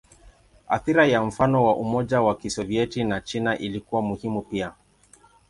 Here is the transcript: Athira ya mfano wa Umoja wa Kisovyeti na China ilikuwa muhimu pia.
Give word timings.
Athira 0.67 1.07
ya 1.07 1.23
mfano 1.23 1.63
wa 1.65 1.75
Umoja 1.75 2.21
wa 2.21 2.35
Kisovyeti 2.35 3.03
na 3.03 3.21
China 3.21 3.57
ilikuwa 3.57 4.01
muhimu 4.01 4.41
pia. 4.41 4.73